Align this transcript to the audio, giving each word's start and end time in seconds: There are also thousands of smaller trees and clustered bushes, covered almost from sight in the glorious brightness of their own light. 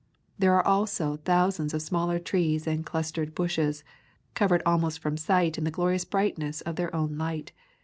There 0.39 0.55
are 0.55 0.65
also 0.65 1.17
thousands 1.17 1.75
of 1.75 1.81
smaller 1.83 2.17
trees 2.17 2.65
and 2.65 2.83
clustered 2.83 3.35
bushes, 3.35 3.83
covered 4.33 4.63
almost 4.65 4.97
from 4.97 5.15
sight 5.15 5.59
in 5.59 5.63
the 5.63 5.69
glorious 5.69 6.05
brightness 6.05 6.61
of 6.61 6.75
their 6.75 6.95
own 6.95 7.19
light. 7.19 7.51